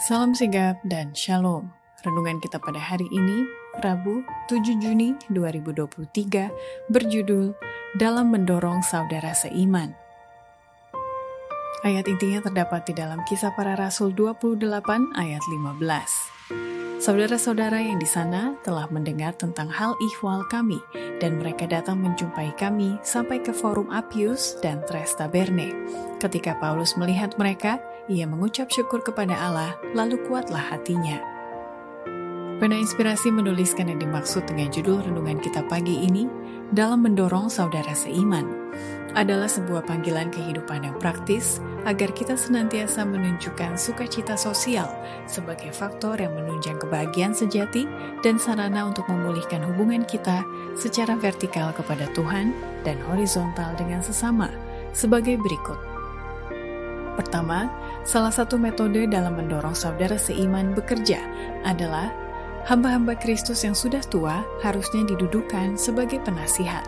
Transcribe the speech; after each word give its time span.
Salam 0.00 0.32
sigap 0.32 0.80
dan 0.88 1.12
shalom. 1.12 1.68
Renungan 2.00 2.40
kita 2.40 2.56
pada 2.56 2.80
hari 2.80 3.04
ini, 3.12 3.44
Rabu 3.84 4.24
7 4.48 4.80
Juni 4.80 5.12
2023, 5.28 6.48
berjudul 6.88 7.52
Dalam 8.00 8.32
Mendorong 8.32 8.80
Saudara 8.80 9.36
Seiman. 9.36 9.92
Ayat 11.84 12.08
intinya 12.08 12.40
terdapat 12.40 12.88
di 12.88 12.96
dalam 12.96 13.20
kisah 13.28 13.52
para 13.52 13.76
rasul 13.76 14.16
28 14.16 15.12
ayat 15.12 15.44
15. 15.44 16.32
Saudara-saudara 17.02 17.82
yang 17.82 18.00
di 18.00 18.08
sana 18.08 18.56
telah 18.64 18.88
mendengar 18.88 19.36
tentang 19.36 19.68
hal 19.68 19.92
ihwal 20.00 20.40
kami, 20.48 20.80
dan 21.20 21.36
mereka 21.36 21.68
datang 21.68 22.00
menjumpai 22.00 22.56
kami 22.56 22.96
sampai 23.04 23.44
ke 23.44 23.52
forum 23.52 23.92
Apius 23.92 24.56
dan 24.64 24.80
Tres 24.88 25.12
Taberne. 25.20 25.68
Ketika 26.16 26.56
Paulus 26.56 26.96
melihat 26.96 27.36
mereka, 27.36 27.82
ia 28.10 28.26
mengucap 28.26 28.66
syukur 28.72 29.02
kepada 29.04 29.34
Allah, 29.38 29.78
lalu 29.94 30.18
kuatlah 30.26 30.74
hatinya. 30.74 31.22
Pena 32.58 32.78
Inspirasi 32.78 33.34
menuliskan 33.34 33.90
yang 33.90 33.98
dimaksud 33.98 34.46
dengan 34.46 34.70
judul 34.70 35.02
renungan 35.02 35.42
kita 35.42 35.66
pagi 35.66 36.06
ini 36.06 36.30
dalam 36.70 37.02
mendorong 37.02 37.50
saudara 37.50 37.90
seiman 37.90 38.46
adalah 39.12 39.50
sebuah 39.50 39.84
panggilan 39.84 40.32
kehidupan 40.32 40.88
yang 40.88 40.96
praktis 40.96 41.60
agar 41.84 42.14
kita 42.14 42.38
senantiasa 42.38 43.04
menunjukkan 43.04 43.76
sukacita 43.76 44.38
sosial 44.38 44.88
sebagai 45.28 45.74
faktor 45.74 46.16
yang 46.16 46.32
menunjang 46.32 46.78
kebahagiaan 46.80 47.36
sejati 47.36 47.84
dan 48.24 48.38
sarana 48.38 48.88
untuk 48.88 49.04
memulihkan 49.10 49.60
hubungan 49.66 50.06
kita 50.06 50.46
secara 50.78 51.18
vertikal 51.18 51.74
kepada 51.74 52.08
Tuhan 52.16 52.54
dan 52.86 52.96
horizontal 53.10 53.74
dengan 53.76 54.00
sesama 54.00 54.48
sebagai 54.94 55.36
berikut. 55.42 55.76
Pertama, 57.12 57.68
salah 58.02 58.34
satu 58.34 58.58
metode 58.58 59.06
dalam 59.06 59.38
mendorong 59.38 59.74
saudara 59.74 60.18
seiman 60.18 60.74
bekerja 60.74 61.22
adalah 61.62 62.10
hamba-hamba 62.66 63.18
Kristus 63.18 63.62
yang 63.62 63.74
sudah 63.74 64.02
tua 64.06 64.42
harusnya 64.62 65.06
didudukan 65.06 65.74
sebagai 65.78 66.22
penasihat. 66.22 66.86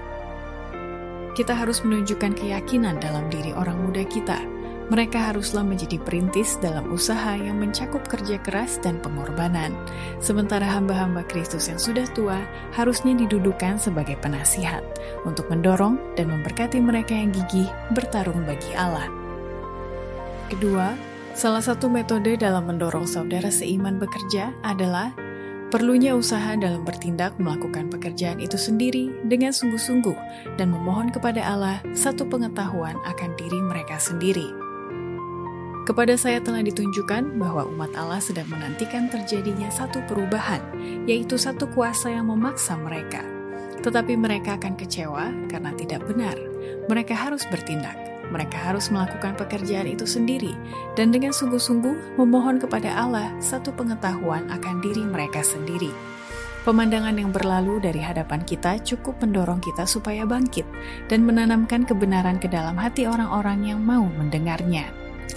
Kita 1.35 1.51
harus 1.51 1.83
menunjukkan 1.83 2.39
keyakinan 2.39 3.03
dalam 3.03 3.27
diri 3.27 3.51
orang 3.51 3.83
muda 3.83 4.07
kita. 4.07 4.39
Mereka 4.85 5.33
haruslah 5.33 5.65
menjadi 5.65 5.97
perintis 5.97 6.61
dalam 6.61 6.93
usaha 6.93 7.35
yang 7.41 7.57
mencakup 7.57 8.05
kerja 8.05 8.37
keras 8.45 8.77
dan 8.85 9.01
pengorbanan. 9.01 9.73
Sementara 10.21 10.69
hamba-hamba 10.69 11.25
Kristus 11.25 11.73
yang 11.73 11.81
sudah 11.81 12.05
tua 12.13 12.45
harusnya 12.77 13.17
didudukan 13.17 13.81
sebagai 13.81 14.21
penasihat 14.21 14.85
untuk 15.25 15.49
mendorong 15.49 15.97
dan 16.21 16.29
memberkati 16.29 16.79
mereka 16.85 17.17
yang 17.17 17.33
gigih 17.33 17.67
bertarung 17.97 18.45
bagi 18.45 18.77
Allah. 18.77 19.24
Kedua, 20.53 20.93
salah 21.33 21.65
satu 21.65 21.89
metode 21.89 22.37
dalam 22.37 22.69
mendorong 22.69 23.09
saudara 23.09 23.49
seiman 23.49 23.97
bekerja 23.97 24.53
adalah 24.61 25.13
Perlunya 25.75 26.15
usaha 26.15 26.55
dalam 26.55 26.87
bertindak 26.87 27.35
melakukan 27.43 27.91
pekerjaan 27.91 28.39
itu 28.39 28.55
sendiri 28.55 29.11
dengan 29.27 29.51
sungguh-sungguh 29.51 30.15
dan 30.55 30.71
memohon 30.71 31.11
kepada 31.11 31.43
Allah 31.43 31.83
satu 31.99 32.23
pengetahuan 32.31 32.95
akan 33.03 33.35
diri 33.35 33.59
mereka 33.59 33.99
sendiri. 33.99 34.55
Kepada 35.83 36.15
saya 36.15 36.39
telah 36.39 36.63
ditunjukkan 36.63 37.43
bahwa 37.43 37.67
umat 37.75 37.91
Allah 37.99 38.23
sedang 38.23 38.47
menantikan 38.55 39.11
terjadinya 39.11 39.67
satu 39.67 39.99
perubahan, 40.07 40.63
yaitu 41.11 41.35
satu 41.35 41.67
kuasa 41.75 42.07
yang 42.07 42.31
memaksa 42.31 42.79
mereka. 42.79 43.27
Tetapi 43.83 44.15
mereka 44.15 44.55
akan 44.55 44.79
kecewa 44.79 45.51
karena 45.51 45.75
tidak 45.75 46.07
benar. 46.07 46.39
Mereka 46.87 47.19
harus 47.19 47.43
bertindak 47.51 48.04
mereka 48.31 48.57
harus 48.61 48.89
melakukan 48.93 49.35
pekerjaan 49.35 49.89
itu 49.89 50.07
sendiri 50.09 50.53
dan 50.95 51.13
dengan 51.13 51.33
sungguh-sungguh 51.35 52.21
memohon 52.21 52.61
kepada 52.63 52.93
Allah 52.95 53.33
satu 53.43 53.73
pengetahuan 53.73 54.47
akan 54.53 54.81
diri 54.81 55.05
mereka 55.05 55.43
sendiri. 55.43 55.91
Pemandangan 56.65 57.21
yang 57.21 57.29
berlalu 57.29 57.77
dari 57.77 58.01
hadapan 58.01 58.41
kita 58.41 58.81
cukup 58.81 59.21
mendorong 59.21 59.61
kita 59.61 59.85
supaya 59.85 60.25
bangkit 60.25 60.65
dan 61.13 61.21
menanamkan 61.21 61.85
kebenaran 61.85 62.41
ke 62.41 62.49
dalam 62.49 62.81
hati 62.81 63.05
orang-orang 63.05 63.69
yang 63.69 63.85
mau 63.85 64.09
mendengarnya. 64.09 64.89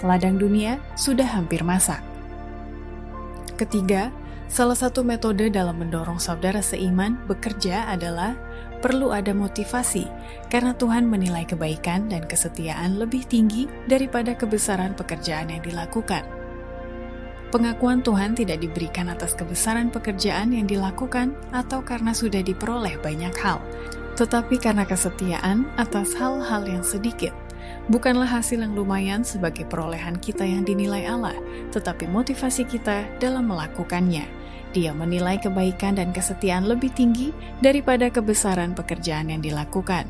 Ladang 0.08 0.40
dunia 0.40 0.80
sudah 0.96 1.28
hampir 1.28 1.68
masak. 1.68 2.00
Ketiga, 3.60 4.08
salah 4.48 4.76
satu 4.76 5.04
metode 5.04 5.52
dalam 5.52 5.80
mendorong 5.80 6.20
saudara 6.20 6.64
seiman 6.64 7.20
bekerja 7.28 7.88
adalah 7.92 8.36
perlu 8.80 9.12
ada 9.12 9.34
motivasi, 9.34 10.06
karena 10.54 10.74
Tuhan 10.76 11.10
menilai 11.10 11.44
kebaikan 11.44 12.08
dan 12.08 12.26
kesetiaan 12.26 13.02
lebih 13.02 13.26
tinggi 13.26 13.66
daripada 13.90 14.38
kebesaran 14.38 14.94
pekerjaan 14.94 15.50
yang 15.52 15.64
dilakukan. 15.66 16.24
Pengakuan 17.48 18.04
Tuhan 18.04 18.36
tidak 18.36 18.60
diberikan 18.60 19.08
atas 19.08 19.32
kebesaran 19.32 19.88
pekerjaan 19.88 20.52
yang 20.52 20.68
dilakukan 20.68 21.32
atau 21.56 21.80
karena 21.80 22.12
sudah 22.12 22.44
diperoleh 22.44 23.00
banyak 23.00 23.32
hal, 23.40 23.64
tetapi 24.20 24.60
karena 24.60 24.84
kesetiaan 24.84 25.64
atas 25.80 26.12
hal-hal 26.20 26.68
yang 26.68 26.84
sedikit. 26.84 27.47
Bukanlah 27.88 28.28
hasil 28.28 28.60
yang 28.60 28.76
lumayan 28.76 29.24
sebagai 29.24 29.64
perolehan 29.64 30.20
kita 30.20 30.44
yang 30.44 30.68
dinilai 30.68 31.08
Allah, 31.08 31.40
tetapi 31.72 32.04
motivasi 32.12 32.68
kita 32.68 33.08
dalam 33.24 33.48
melakukannya. 33.48 34.28
Dia 34.76 34.92
menilai 34.92 35.40
kebaikan 35.40 35.96
dan 35.96 36.12
kesetiaan 36.12 36.68
lebih 36.68 36.92
tinggi 36.92 37.32
daripada 37.64 38.12
kebesaran 38.12 38.76
pekerjaan 38.76 39.32
yang 39.32 39.40
dilakukan. 39.40 40.04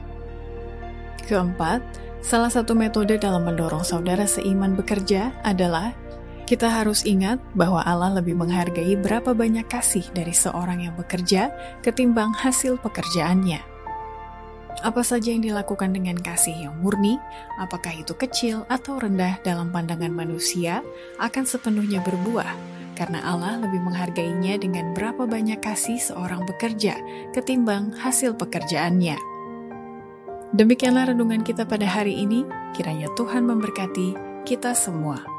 Keempat, 1.29 1.85
salah 2.25 2.49
satu 2.49 2.73
metode 2.73 3.21
dalam 3.21 3.45
mendorong 3.45 3.85
saudara 3.85 4.25
seiman 4.25 4.73
bekerja 4.73 5.29
adalah 5.45 5.93
kita 6.49 6.65
harus 6.71 7.05
ingat 7.05 7.37
bahwa 7.53 7.85
Allah 7.85 8.17
lebih 8.17 8.33
menghargai 8.33 8.97
berapa 8.97 9.37
banyak 9.37 9.69
kasih 9.69 10.07
dari 10.17 10.33
seorang 10.33 10.81
yang 10.81 10.97
bekerja 10.97 11.53
ketimbang 11.85 12.33
hasil 12.33 12.81
pekerjaannya. 12.81 13.76
Apa 14.85 15.01
saja 15.01 15.33
yang 15.33 15.41
dilakukan 15.41 15.89
dengan 15.89 16.21
kasih 16.21 16.69
yang 16.69 16.75
murni, 16.77 17.17
apakah 17.57 17.89
itu 17.97 18.13
kecil 18.13 18.61
atau 18.69 19.01
rendah 19.01 19.41
dalam 19.41 19.73
pandangan 19.73 20.13
manusia, 20.13 20.85
akan 21.17 21.49
sepenuhnya 21.49 21.97
berbuah, 22.05 22.53
karena 22.93 23.25
Allah 23.25 23.57
lebih 23.57 23.81
menghargainya 23.81 24.61
dengan 24.61 24.93
berapa 24.93 25.25
banyak 25.25 25.57
kasih 25.65 25.97
seorang 25.97 26.45
bekerja 26.45 26.93
ketimbang 27.33 27.89
hasil 27.97 28.37
pekerjaannya. 28.37 29.17
Demikianlah 30.53 31.09
renungan 31.09 31.41
kita 31.41 31.65
pada 31.65 31.89
hari 31.89 32.13
ini, 32.13 32.45
kiranya 32.77 33.09
Tuhan 33.17 33.49
memberkati 33.49 34.13
kita 34.45 34.77
semua. 34.77 35.36